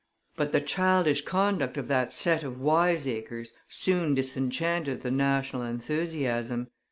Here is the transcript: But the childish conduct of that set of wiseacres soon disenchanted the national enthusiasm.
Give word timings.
But 0.35 0.51
the 0.51 0.61
childish 0.61 1.23
conduct 1.25 1.77
of 1.77 1.87
that 1.89 2.11
set 2.11 2.41
of 2.41 2.59
wiseacres 2.59 3.51
soon 3.69 4.15
disenchanted 4.15 5.01
the 5.03 5.11
national 5.11 5.61
enthusiasm. 5.61 6.71